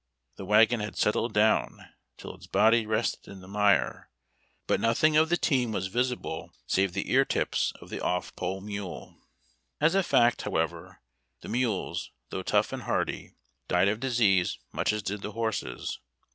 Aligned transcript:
The 0.37 0.45
wagon 0.47 0.79
had 0.79 0.97
settled 0.97 1.31
down 1.31 1.89
till 2.17 2.33
its 2.33 2.47
body 2.47 2.87
rested 2.87 3.27
in 3.29 3.41
the 3.41 3.47
mire, 3.47 4.09
but 4.65 4.79
nothing 4.79 5.15
of 5.15 5.29
the 5.29 5.37
team 5.37 5.71
was 5.71 5.89
visible 5.89 6.51
save 6.65 6.93
the 6.93 7.11
ear 7.11 7.23
tips 7.23 7.71
of 7.79 7.91
the 7.91 7.99
off 8.01 8.35
pole 8.35 8.61
mule. 8.61 9.21
As 9.79 9.93
a 9.93 10.01
fact, 10.01 10.41
however, 10.41 11.01
the 11.41 11.49
mules, 11.49 12.09
though 12.31 12.41
tough 12.41 12.73
and 12.73 12.81
hardy, 12.81 13.33
died 13.67 13.89
of 13.89 13.99
disease 13.99 14.57
much 14.71 14.91
as 14.91 15.03
did 15.03 15.21
the 15.21 15.33
horses. 15.33 15.99